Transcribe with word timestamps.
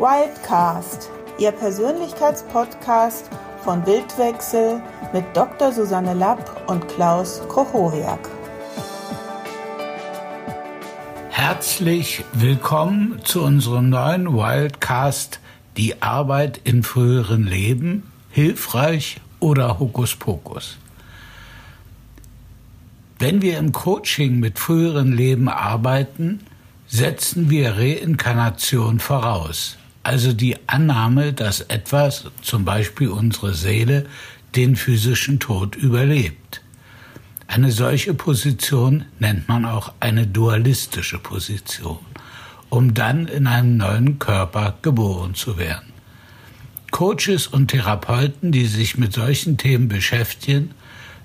Wildcast, 0.00 1.10
Ihr 1.38 1.52
Persönlichkeitspodcast 1.52 3.28
von 3.62 3.84
Wildwechsel 3.84 4.80
mit 5.12 5.26
Dr. 5.34 5.72
Susanne 5.72 6.14
Lapp 6.14 6.70
und 6.70 6.88
Klaus 6.88 7.42
Kochoriak. 7.48 8.30
Herzlich 11.28 12.24
willkommen 12.32 13.20
zu 13.24 13.42
unserem 13.42 13.90
neuen 13.90 14.32
Wildcast 14.32 15.38
Die 15.76 16.00
Arbeit 16.00 16.62
in 16.64 16.82
früheren 16.82 17.46
Leben, 17.46 18.10
hilfreich 18.30 19.20
oder 19.38 19.78
Hokuspokus. 19.78 20.78
Wenn 23.18 23.42
wir 23.42 23.58
im 23.58 23.72
Coaching 23.72 24.40
mit 24.40 24.58
früheren 24.58 25.12
Leben 25.12 25.50
arbeiten, 25.50 26.40
setzen 26.86 27.50
wir 27.50 27.76
Reinkarnation 27.76 28.98
voraus 28.98 29.76
also 30.02 30.32
die 30.32 30.56
Annahme, 30.66 31.32
dass 31.32 31.60
etwas, 31.60 32.24
zum 32.42 32.64
Beispiel 32.64 33.08
unsere 33.08 33.54
Seele, 33.54 34.06
den 34.56 34.76
physischen 34.76 35.38
Tod 35.38 35.76
überlebt. 35.76 36.62
Eine 37.46 37.72
solche 37.72 38.14
Position 38.14 39.04
nennt 39.18 39.48
man 39.48 39.64
auch 39.64 39.92
eine 40.00 40.26
dualistische 40.26 41.18
Position, 41.18 41.98
um 42.68 42.94
dann 42.94 43.26
in 43.26 43.46
einem 43.46 43.76
neuen 43.76 44.18
Körper 44.18 44.78
geboren 44.82 45.34
zu 45.34 45.58
werden. 45.58 45.92
Coaches 46.90 47.46
und 47.46 47.68
Therapeuten, 47.68 48.52
die 48.52 48.66
sich 48.66 48.98
mit 48.98 49.12
solchen 49.12 49.56
Themen 49.56 49.88
beschäftigen, 49.88 50.72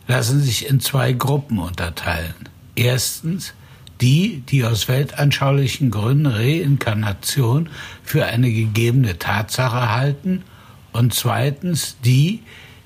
lassen 0.07 0.41
sich 0.41 0.69
in 0.69 0.79
zwei 0.79 1.13
Gruppen 1.13 1.59
unterteilen. 1.59 2.35
Erstens 2.75 3.53
die, 4.01 4.43
die 4.49 4.63
aus 4.63 4.87
weltanschaulichen 4.87 5.91
Gründen 5.91 6.25
Reinkarnation 6.25 7.69
für 8.03 8.25
eine 8.25 8.51
gegebene 8.51 9.17
Tatsache 9.17 9.89
halten 9.93 10.43
und 10.91 11.13
zweitens 11.13 11.97
die, 12.03 12.41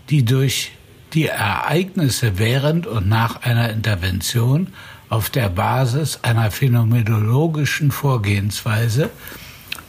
die 0.10 0.26
durch 0.26 0.72
die 1.14 1.28
Ereignisse 1.28 2.38
während 2.38 2.86
und 2.88 3.10
nach 3.10 3.42
einer 3.44 3.70
Intervention 3.70 4.68
auf 5.10 5.30
der 5.30 5.50
Basis 5.50 6.20
einer 6.22 6.52
phänomenologischen 6.52 7.92
Vorgehensweise 7.92 9.10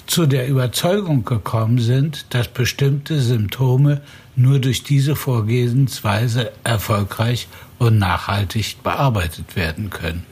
zu 0.06 0.26
der 0.26 0.48
Überzeugung 0.48 1.24
gekommen 1.24 1.78
sind, 1.78 2.26
dass 2.30 2.48
bestimmte 2.48 3.20
Symptome 3.20 4.00
nur 4.34 4.58
durch 4.58 4.82
diese 4.82 5.14
Vorgehensweise 5.14 6.52
erfolgreich 6.64 7.46
und 7.78 7.98
nachhaltig 7.98 8.82
bearbeitet 8.82 9.54
werden 9.54 9.90
können. 9.90 10.26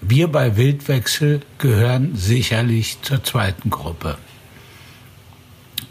Wir 0.00 0.28
bei 0.28 0.56
Wildwechsel 0.56 1.40
gehören 1.58 2.14
sicherlich 2.14 2.98
zur 3.02 3.24
zweiten 3.24 3.70
Gruppe. 3.70 4.16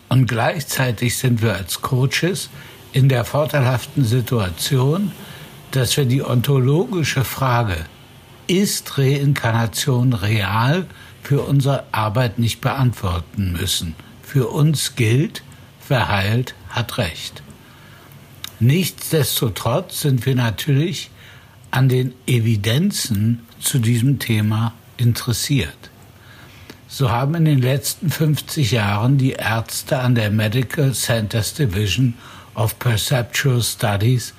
Und 0.09 0.27
gleichzeitig 0.27 1.17
sind 1.17 1.41
wir 1.41 1.55
als 1.55 1.81
Coaches 1.81 2.50
in 2.94 3.09
der 3.09 3.25
vorteilhaften 3.25 4.05
Situation, 4.05 5.11
dass 5.72 5.97
wir 5.97 6.05
die 6.05 6.23
ontologische 6.23 7.25
Frage, 7.25 7.75
ist 8.47 8.97
Reinkarnation 8.97 10.13
real, 10.13 10.85
für 11.22 11.41
unsere 11.41 11.83
Arbeit 11.91 12.39
nicht 12.39 12.61
beantworten 12.61 13.52
müssen. 13.52 13.95
Für 14.23 14.47
uns 14.47 14.95
gilt, 14.95 15.44
wer 15.89 16.08
heilt, 16.08 16.55
hat 16.69 16.97
Recht. 16.97 17.44
Nichtsdestotrotz 18.61 20.00
sind 20.00 20.25
wir 20.25 20.35
natürlich 20.35 21.11
an 21.71 21.89
den 21.89 22.13
Evidenzen 22.25 23.45
zu 23.59 23.79
diesem 23.79 24.19
Thema 24.19 24.73
interessiert. 24.97 25.89
So 26.87 27.11
haben 27.11 27.35
in 27.35 27.45
den 27.45 27.61
letzten 27.61 28.09
50 28.09 28.71
Jahren 28.71 29.17
die 29.17 29.33
Ärzte 29.33 29.99
an 29.99 30.15
der 30.15 30.31
Medical 30.31 30.93
Centers 30.93 31.53
Division 31.53 32.13
of 32.55 32.79
Perceptual 32.79 33.61
Studies 33.61 34.33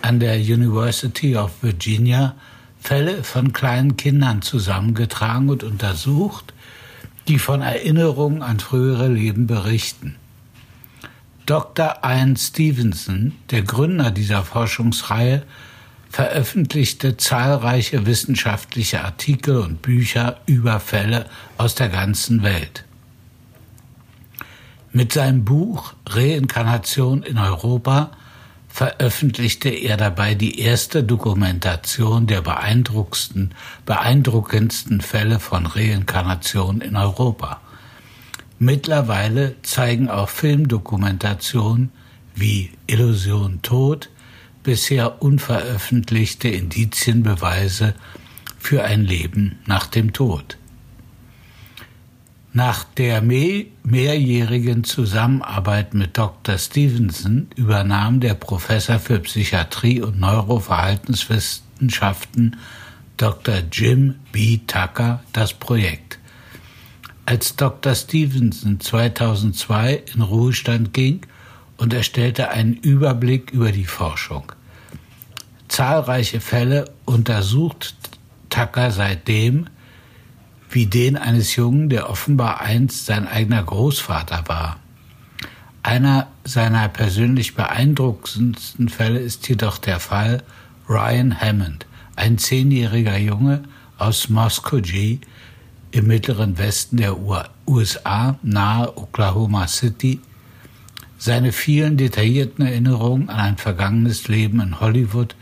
an 0.00 0.20
der 0.20 0.36
University 0.36 1.36
of 1.36 1.50
Virginia 1.60 2.34
Fälle 2.80 3.24
von 3.24 3.52
kleinen 3.52 3.96
Kindern 3.96 4.42
zusammengetragen 4.42 5.50
und 5.50 5.64
untersucht, 5.64 6.54
die 7.26 7.38
von 7.38 7.60
Erinnerungen 7.60 8.42
an 8.42 8.60
frühere 8.60 9.08
Leben 9.08 9.46
berichten. 9.46 10.16
Dr. 11.44 11.96
Ian 12.02 12.36
Stevenson, 12.36 13.32
der 13.50 13.62
Gründer 13.62 14.10
dieser 14.10 14.42
Forschungsreihe, 14.42 15.42
veröffentlichte 16.10 17.16
zahlreiche 17.16 18.06
wissenschaftliche 18.06 19.04
Artikel 19.04 19.58
und 19.58 19.82
Bücher 19.82 20.40
über 20.46 20.80
Fälle 20.80 21.26
aus 21.56 21.74
der 21.74 21.88
ganzen 21.88 22.42
Welt. 22.42 22.84
Mit 24.92 25.12
seinem 25.12 25.44
Buch 25.44 25.92
Reinkarnation 26.06 27.22
in 27.22 27.38
Europa 27.38 28.10
veröffentlichte 28.68 29.68
er 29.68 29.96
dabei 29.96 30.34
die 30.34 30.60
erste 30.60 31.02
Dokumentation 31.02 32.26
der 32.26 32.40
beeindruckendsten, 32.40 33.54
beeindruckendsten 33.84 35.00
Fälle 35.00 35.40
von 35.40 35.66
Reinkarnation 35.66 36.80
in 36.80 36.96
Europa. 36.96 37.60
Mittlerweile 38.58 39.56
zeigen 39.62 40.08
auch 40.08 40.28
Filmdokumentationen 40.28 41.90
wie 42.34 42.70
Illusion 42.86 43.60
Tod, 43.62 44.10
bisher 44.68 45.22
unveröffentlichte 45.22 46.48
Indizienbeweise 46.48 47.94
für 48.58 48.84
ein 48.84 49.02
Leben 49.02 49.60
nach 49.64 49.86
dem 49.86 50.12
Tod. 50.12 50.58
Nach 52.52 52.84
der 52.84 53.22
mehrjährigen 53.22 54.84
Zusammenarbeit 54.84 55.94
mit 55.94 56.18
Dr. 56.18 56.58
Stevenson 56.58 57.46
übernahm 57.56 58.20
der 58.20 58.34
Professor 58.34 58.98
für 58.98 59.20
Psychiatrie 59.20 60.02
und 60.02 60.20
Neuroverhaltenswissenschaften 60.20 62.56
Dr. 63.16 63.62
Jim 63.72 64.16
B. 64.32 64.60
Tucker 64.66 65.22
das 65.32 65.54
Projekt. 65.54 66.18
Als 67.24 67.56
Dr. 67.56 67.94
Stevenson 67.94 68.80
2002 68.80 70.02
in 70.14 70.20
Ruhestand 70.20 70.92
ging 70.92 71.22
und 71.78 71.94
erstellte 71.94 72.50
einen 72.50 72.74
Überblick 72.74 73.50
über 73.50 73.72
die 73.72 73.86
Forschung 73.86 74.52
zahlreiche 75.68 76.40
Fälle 76.40 76.86
untersucht 77.04 77.94
Tucker 78.50 78.90
seitdem, 78.90 79.66
wie 80.70 80.86
den 80.86 81.16
eines 81.16 81.56
Jungen, 81.56 81.88
der 81.88 82.10
offenbar 82.10 82.60
einst 82.60 83.06
sein 83.06 83.26
eigener 83.26 83.62
Großvater 83.62 84.44
war. 84.46 84.78
Einer 85.82 86.28
seiner 86.44 86.88
persönlich 86.88 87.54
beeindruckendsten 87.54 88.88
Fälle 88.88 89.20
ist 89.20 89.48
jedoch 89.48 89.78
der 89.78 90.00
Fall 90.00 90.42
Ryan 90.88 91.40
Hammond, 91.40 91.86
ein 92.16 92.38
zehnjähriger 92.38 93.16
Junge 93.16 93.62
aus 93.96 94.28
Muskogee 94.28 95.20
im 95.90 96.06
mittleren 96.06 96.58
Westen 96.58 96.98
der 96.98 97.16
USA 97.66 98.38
nahe 98.42 98.96
Oklahoma 98.96 99.66
City. 99.68 100.20
Seine 101.16 101.52
vielen 101.52 101.96
detaillierten 101.96 102.66
Erinnerungen 102.66 103.28
an 103.30 103.40
ein 103.40 103.56
vergangenes 103.56 104.28
Leben 104.28 104.60
in 104.60 104.80
Hollywood 104.80 105.34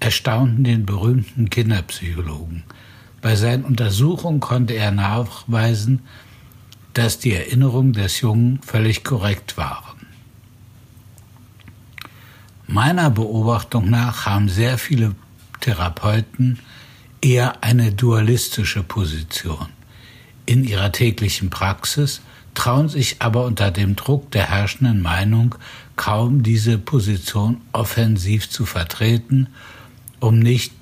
erstaunten 0.00 0.64
den 0.64 0.86
berühmten 0.86 1.50
Kinderpsychologen. 1.50 2.64
Bei 3.20 3.36
seinen 3.36 3.64
Untersuchungen 3.64 4.40
konnte 4.40 4.72
er 4.72 4.90
nachweisen, 4.90 6.00
dass 6.94 7.18
die 7.18 7.34
Erinnerungen 7.34 7.92
des 7.92 8.20
Jungen 8.20 8.60
völlig 8.62 9.04
korrekt 9.04 9.56
waren. 9.56 10.06
Meiner 12.66 13.10
Beobachtung 13.10 13.90
nach 13.90 14.26
haben 14.26 14.48
sehr 14.48 14.78
viele 14.78 15.14
Therapeuten 15.60 16.58
eher 17.20 17.62
eine 17.62 17.92
dualistische 17.92 18.82
Position. 18.82 19.66
In 20.46 20.64
ihrer 20.64 20.90
täglichen 20.90 21.50
Praxis 21.50 22.22
trauen 22.54 22.88
sich 22.88 23.16
aber 23.20 23.44
unter 23.44 23.70
dem 23.70 23.96
Druck 23.96 24.30
der 24.30 24.50
herrschenden 24.50 25.02
Meinung 25.02 25.54
kaum 25.96 26.42
diese 26.42 26.78
Position 26.78 27.60
offensiv 27.72 28.48
zu 28.48 28.64
vertreten 28.64 29.48
um 30.20 30.38
nicht 30.38 30.72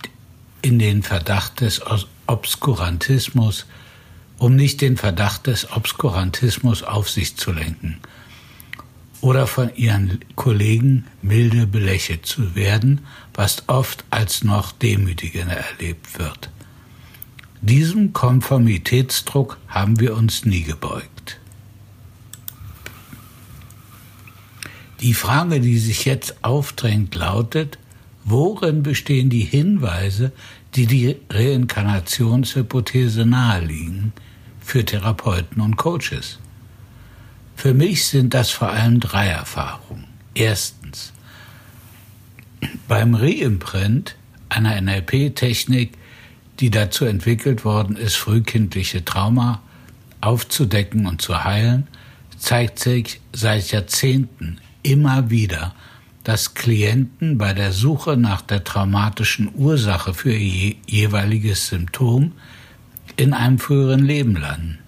in 0.63 0.79
den 0.79 1.03
Verdacht 1.03 1.61
des 1.61 1.81
Obskurantismus, 2.27 3.67
um 4.39 4.57
nicht 4.57 4.81
den 4.81 4.97
Verdacht 4.97 5.47
des 5.47 5.73
Obskurantismus 5.73 6.83
auf 6.83 7.09
sich 7.09 7.37
zu 7.37 7.53
lenken 7.53 8.01
oder 9.21 9.47
von 9.47 9.75
ihren 9.75 10.21
Kollegen 10.37 11.07
milde 11.23 11.67
belächelt 11.67 12.27
zu 12.27 12.55
werden, 12.55 13.01
was 13.35 13.65
oft 13.69 14.05
als 14.11 14.45
noch 14.45 14.73
demütigender 14.73 15.57
erlebt 15.57 16.19
wird. 16.19 16.51
Diesem 17.61 18.13
Konformitätsdruck 18.13 19.59
haben 19.67 19.99
wir 19.99 20.17
uns 20.17 20.45
nie 20.45 20.63
gebeugt. 20.63 21.41
Die 25.01 25.15
Frage, 25.15 25.61
die 25.61 25.79
sich 25.79 26.05
jetzt 26.05 26.45
aufdrängt, 26.45 27.15
lautet, 27.15 27.79
Worin 28.31 28.83
bestehen 28.83 29.31
die 29.31 29.45
Hinweise, 29.45 30.33
die 30.75 30.87
die 30.87 31.17
Reinkarnationshypothese 31.31 33.25
naheliegen 33.25 34.13
für 34.61 34.85
Therapeuten 34.85 35.63
und 35.63 35.77
Coaches? 35.77 36.39
Für 37.57 37.73
mich 37.73 38.05
sind 38.05 38.35
das 38.35 38.51
vor 38.51 38.69
allem 38.69 39.01
drei 39.01 39.29
Erfahrungen. 39.29 40.05
Erstens, 40.35 41.15
beim 42.87 43.15
Reimprint 43.15 44.15
einer 44.51 44.79
NLP-Technik, 44.79 45.93
die 46.61 46.71
dazu 46.71 47.07
entwickelt 47.07 47.65
worden 47.65 47.97
ist, 47.97 48.17
frühkindliche 48.17 49.07
Trauma 49.07 49.63
aufzudecken 50.21 51.07
und 51.07 51.23
zu 51.23 51.45
heilen, 51.45 51.87
zeigt 52.37 52.79
sich 52.79 53.23
seit 53.33 53.71
Jahrzehnten 53.71 54.59
immer 54.83 55.31
wieder, 55.31 55.75
dass 56.29 56.53
Klienten 56.53 57.39
bei 57.39 57.55
der 57.55 57.73
Suche 57.73 58.19
nach 58.19 58.43
der 58.43 58.63
traumatischen 58.63 59.51
Ursache 59.55 60.13
für 60.13 60.35
ihr 60.35 60.75
jeweiliges 60.87 61.69
Symptom 61.69 62.33
in 63.17 63.33
einem 63.33 63.59
früheren 63.59 64.05
Leben 64.05 64.37
landen. 64.37 64.79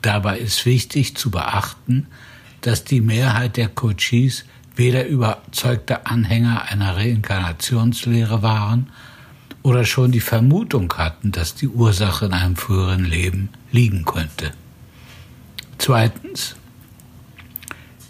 Dabei 0.00 0.38
ist 0.38 0.64
wichtig 0.66 1.16
zu 1.16 1.32
beachten, 1.32 2.06
dass 2.60 2.84
die 2.84 3.00
Mehrheit 3.00 3.56
der 3.56 3.66
Coaches 3.66 4.44
weder 4.76 5.08
überzeugte 5.08 6.06
Anhänger 6.06 6.62
einer 6.70 6.94
Reinkarnationslehre 6.94 8.44
waren 8.44 8.90
oder 9.64 9.84
schon 9.84 10.12
die 10.12 10.20
Vermutung 10.20 10.92
hatten, 10.96 11.32
dass 11.32 11.56
die 11.56 11.66
Ursache 11.66 12.26
in 12.26 12.32
einem 12.32 12.54
früheren 12.54 13.04
Leben 13.04 13.48
liegen 13.72 14.04
könnte. 14.04 14.52
Zweitens, 15.78 16.54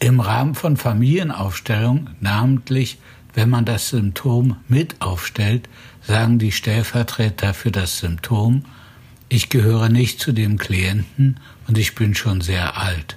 im 0.01 0.21
Rahmen 0.21 0.55
von 0.55 0.77
Familienaufstellung, 0.77 2.11
namentlich 2.21 2.99
wenn 3.35 3.51
man 3.51 3.65
das 3.65 3.91
Symptom 3.91 4.57
mit 4.67 5.01
aufstellt, 5.01 5.69
sagen 6.03 6.39
die 6.39 6.53
Stellvertreter 6.53 7.55
für 7.55 7.71
das 7.71 7.99
Symptom, 7.99 8.65
ich 9.29 9.49
gehöre 9.49 9.89
nicht 9.89 10.19
zu 10.19 10.33
dem 10.33 10.59
Klienten 10.59 11.39
und 11.69 11.79
ich 11.79 11.95
bin 11.95 12.15
schon 12.17 12.41
sehr 12.41 12.77
alt. 12.79 13.17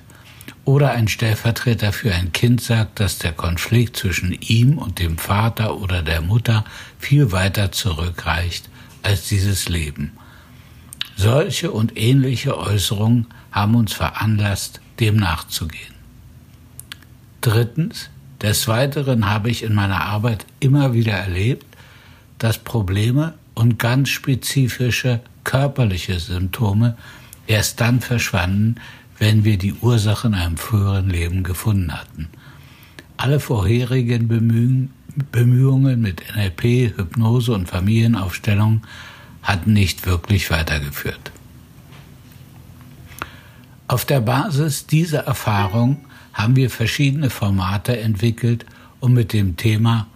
Oder 0.65 0.91
ein 0.91 1.07
Stellvertreter 1.07 1.91
für 1.91 2.13
ein 2.13 2.31
Kind 2.31 2.61
sagt, 2.61 2.99
dass 2.99 3.17
der 3.17 3.31
Konflikt 3.31 3.97
zwischen 3.97 4.31
ihm 4.33 4.77
und 4.77 4.99
dem 4.99 5.17
Vater 5.17 5.79
oder 5.79 6.03
der 6.03 6.21
Mutter 6.21 6.63
viel 6.99 7.31
weiter 7.31 7.71
zurückreicht 7.71 8.69
als 9.01 9.27
dieses 9.27 9.67
Leben. 9.67 10.11
Solche 11.15 11.71
und 11.71 11.97
ähnliche 11.97 12.57
Äußerungen 12.57 13.27
haben 13.51 13.75
uns 13.75 13.93
veranlasst, 13.93 14.81
dem 14.99 15.15
nachzugehen. 15.15 15.92
Drittens, 17.43 18.09
des 18.41 18.69
Weiteren 18.69 19.29
habe 19.29 19.49
ich 19.49 19.63
in 19.63 19.73
meiner 19.75 19.99
Arbeit 19.99 20.45
immer 20.61 20.93
wieder 20.93 21.11
erlebt, 21.11 21.65
dass 22.37 22.57
Probleme 22.57 23.33
und 23.53 23.77
ganz 23.79 24.07
spezifische 24.07 25.19
körperliche 25.43 26.21
Symptome 26.21 26.95
erst 27.45 27.81
dann 27.81 27.99
verschwanden, 27.99 28.75
wenn 29.19 29.43
wir 29.43 29.57
die 29.57 29.73
Ursache 29.73 30.27
in 30.27 30.35
einem 30.35 30.55
früheren 30.55 31.09
Leben 31.09 31.43
gefunden 31.43 31.91
hatten. 31.91 32.29
Alle 33.17 33.41
vorherigen 33.41 34.29
Bemühungen 35.31 36.01
mit 36.01 36.23
NLP, 36.33 36.97
Hypnose 36.97 37.51
und 37.51 37.67
Familienaufstellung 37.67 38.83
hatten 39.41 39.73
nicht 39.73 40.05
wirklich 40.05 40.49
weitergeführt. 40.49 41.33
Auf 43.89 44.05
der 44.05 44.21
Basis 44.21 44.87
dieser 44.87 45.25
Erfahrung 45.25 46.05
haben 46.33 46.55
wir 46.55 46.69
verschiedene 46.69 47.29
Formate 47.29 47.99
entwickelt, 47.99 48.65
um 48.99 49.13
mit 49.13 49.33
dem 49.33 49.55
Thema 49.57 50.07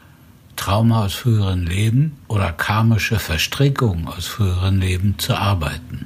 Trauma 0.55 1.05
aus 1.05 1.13
früheren 1.13 1.65
Leben 1.65 2.17
oder 2.27 2.51
karmische 2.51 3.19
Verstrickungen 3.19 4.07
aus 4.07 4.25
früheren 4.25 4.79
Leben 4.79 5.19
zu 5.19 5.35
arbeiten. 5.35 6.05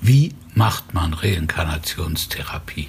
Wie 0.00 0.34
macht 0.54 0.94
man 0.94 1.12
Reinkarnationstherapie? 1.12 2.88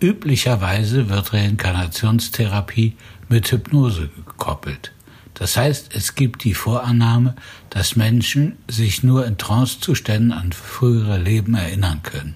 Üblicherweise 0.00 1.08
wird 1.08 1.32
Reinkarnationstherapie 1.32 2.96
mit 3.28 3.50
Hypnose 3.52 4.08
gekoppelt. 4.08 4.92
Das 5.34 5.56
heißt, 5.56 5.94
es 5.94 6.14
gibt 6.14 6.44
die 6.44 6.54
Vorannahme, 6.54 7.34
dass 7.70 7.96
Menschen 7.96 8.56
sich 8.68 9.02
nur 9.02 9.26
in 9.26 9.38
Trancezuständen 9.38 10.32
an 10.32 10.52
frühere 10.52 11.18
Leben 11.18 11.54
erinnern 11.54 12.02
können. 12.02 12.34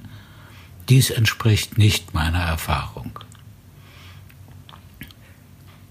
Dies 0.89 1.11
entspricht 1.11 1.79
nicht 1.79 2.15
meiner 2.15 2.41
Erfahrung. 2.41 3.19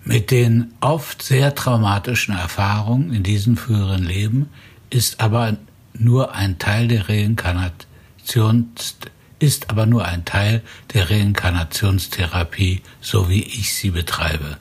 Mit 0.06 0.32
den 0.32 0.74
oft 0.82 1.22
sehr 1.22 1.56
traumatischen 1.56 2.36
Erfahrungen 2.36 3.14
in 3.14 3.24
diesem 3.24 3.56
früheren 3.56 4.04
Leben 4.04 4.50
ist 4.90 5.22
aber 5.22 5.58
nur 5.94 6.36
ein 6.36 6.60
Teil 6.60 6.88
der 6.88 7.08
Reinkarnation 7.08 8.70
ist 9.40 9.70
aber 9.70 9.86
nur 9.86 10.06
ein 10.06 10.24
Teil 10.24 10.62
der 10.94 11.10
Reinkarnationstherapie, 11.10 12.82
so 13.02 13.30
wie 13.30 13.44
ich 13.44 13.74
sie 13.74 13.92
betreibe. 13.92 14.58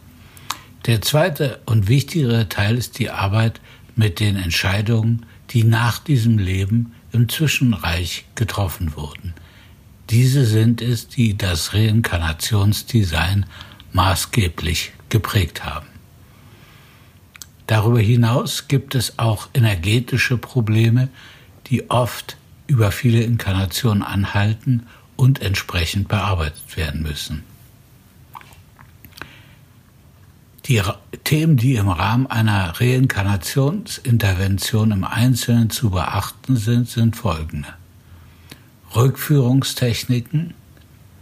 Der 0.86 1.00
zweite 1.00 1.60
und 1.66 1.86
wichtigere 1.86 2.48
Teil 2.48 2.76
ist 2.76 2.98
die 2.98 3.10
Arbeit 3.10 3.60
mit 3.94 4.18
den 4.18 4.34
Entscheidungen, 4.34 5.24
die 5.50 5.62
nach 5.62 6.00
diesem 6.00 6.38
Leben 6.38 6.94
im 7.12 7.28
Zwischenreich 7.28 8.24
getroffen 8.34 8.96
wurden. 8.96 9.34
Diese 10.10 10.44
sind 10.44 10.82
es, 10.82 11.08
die 11.08 11.36
das 11.36 11.74
Reinkarnationsdesign 11.74 13.46
maßgeblich 13.92 14.92
geprägt 15.08 15.64
haben. 15.64 15.86
Darüber 17.66 18.00
hinaus 18.00 18.68
gibt 18.68 18.94
es 18.94 19.18
auch 19.18 19.48
energetische 19.54 20.36
Probleme, 20.36 21.08
die 21.68 21.90
oft 21.90 22.36
über 22.66 22.92
viele 22.92 23.22
Inkarnationen 23.22 24.02
anhalten 24.02 24.86
und 25.16 25.40
entsprechend 25.40 26.08
bearbeitet 26.08 26.76
werden 26.76 27.02
müssen. 27.02 27.44
Die 30.66 30.82
Themen, 31.24 31.56
die 31.56 31.74
im 31.74 31.88
Rahmen 31.88 32.28
einer 32.28 32.80
Reinkarnationsintervention 32.80 34.92
im 34.92 35.02
Einzelnen 35.04 35.70
zu 35.70 35.90
beachten 35.90 36.56
sind, 36.56 36.88
sind 36.88 37.16
folgende. 37.16 37.74
Rückführungstechniken, 38.94 40.54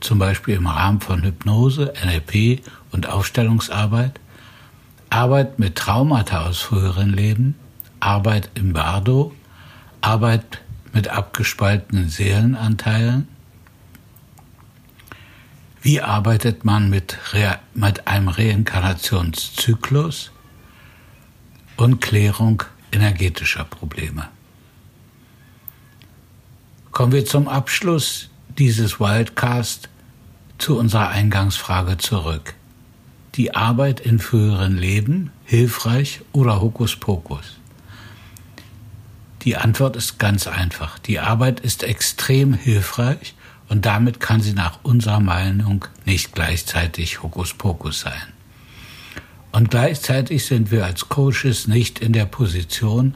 zum 0.01 0.19
Beispiel 0.19 0.57
im 0.57 0.67
Rahmen 0.67 1.01
von 1.01 1.23
Hypnose, 1.23 1.93
NLP 2.05 2.63
und 2.91 3.09
Aufstellungsarbeit, 3.09 4.19
Arbeit 5.11 5.59
mit 5.59 5.77
Traumata 5.77 6.47
aus 6.47 6.61
früheren 6.61 7.13
Leben, 7.13 7.55
Arbeit 8.01 8.51
im 8.55 8.73
Bardo, 8.73 9.35
Arbeit 10.01 10.63
mit 10.93 11.09
abgespaltenen 11.09 12.09
Seelenanteilen. 12.09 13.29
Wie 15.83 16.01
arbeitet 16.01 16.65
man 16.65 16.91
mit, 16.91 17.19
mit 17.75 18.07
einem 18.07 18.29
Reinkarnationszyklus 18.29 20.31
und 21.77 22.01
Klärung 22.01 22.63
energetischer 22.93 23.65
Probleme? 23.65 24.29
Kommen 27.01 27.13
wir 27.13 27.25
zum 27.25 27.49
Abschluss 27.49 28.29
dieses 28.59 29.01
Wildcast 29.01 29.89
zu 30.59 30.77
unserer 30.77 31.09
Eingangsfrage 31.09 31.97
zurück. 31.97 32.53
Die 33.37 33.55
Arbeit 33.55 34.01
in 34.01 34.19
früheren 34.19 34.77
Leben 34.77 35.33
hilfreich 35.47 36.21
oder 36.33 36.61
Hokuspokus? 36.61 37.57
Die 39.41 39.57
Antwort 39.57 39.97
ist 39.97 40.19
ganz 40.19 40.47
einfach. 40.47 40.99
Die 40.99 41.21
Arbeit 41.21 41.61
ist 41.61 41.85
extrem 41.85 42.53
hilfreich 42.53 43.35
und 43.71 43.87
damit 43.87 44.21
kann 44.21 44.43
sie 44.43 44.53
nach 44.53 44.81
unserer 44.83 45.21
Meinung 45.21 45.87
nicht 46.05 46.35
gleichzeitig 46.35 47.23
Hokuspokus 47.23 48.01
sein. 48.01 48.35
Und 49.53 49.71
gleichzeitig 49.71 50.45
sind 50.45 50.71
wir 50.71 50.85
als 50.85 51.09
Coaches 51.09 51.67
nicht 51.67 52.01
in 52.01 52.13
der 52.13 52.27
Position, 52.27 53.15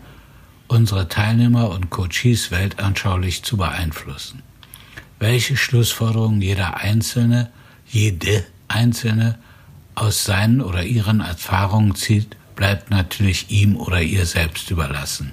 unsere 0.68 1.08
Teilnehmer 1.08 1.70
und 1.70 1.90
Coaches 1.90 2.50
weltanschaulich 2.50 3.42
zu 3.42 3.56
beeinflussen. 3.56 4.42
Welche 5.18 5.56
Schlussfolgerungen 5.56 6.42
jeder 6.42 6.76
Einzelne, 6.76 7.50
jede 7.86 8.44
Einzelne 8.68 9.38
aus 9.94 10.24
seinen 10.24 10.60
oder 10.60 10.84
ihren 10.84 11.20
Erfahrungen 11.20 11.94
zieht, 11.94 12.36
bleibt 12.56 12.90
natürlich 12.90 13.50
ihm 13.50 13.76
oder 13.76 14.00
ihr 14.00 14.26
selbst 14.26 14.70
überlassen. 14.70 15.32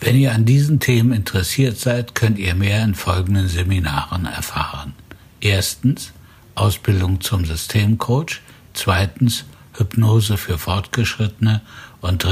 Wenn 0.00 0.16
ihr 0.16 0.32
an 0.32 0.44
diesen 0.44 0.80
Themen 0.80 1.12
interessiert 1.12 1.78
seid, 1.78 2.14
könnt 2.14 2.38
ihr 2.38 2.54
mehr 2.54 2.82
in 2.82 2.94
folgenden 2.94 3.48
Seminaren 3.48 4.26
erfahren. 4.26 4.94
Erstens 5.40 6.12
Ausbildung 6.54 7.20
zum 7.20 7.44
Systemcoach, 7.44 8.40
zweitens 8.74 9.44
Hypnose 9.74 10.36
für 10.36 10.58
Fortgeschrittene 10.58 11.62
und 12.02 12.26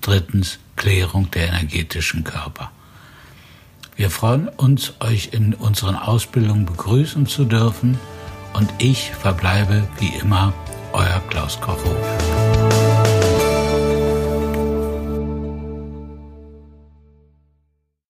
drittens 0.00 0.58
Klärung 0.76 1.30
der 1.30 1.48
energetischen 1.48 2.24
Körper. 2.24 2.70
Wir 3.96 4.10
freuen 4.10 4.48
uns, 4.48 4.92
euch 5.00 5.30
in 5.32 5.54
unseren 5.54 5.96
Ausbildungen 5.96 6.66
begrüßen 6.66 7.26
zu 7.26 7.44
dürfen 7.44 7.98
und 8.52 8.68
ich 8.78 9.12
verbleibe 9.12 9.88
wie 9.98 10.12
immer 10.20 10.52
euer 10.92 11.22
Klaus 11.28 11.60
Koch. 11.60 11.78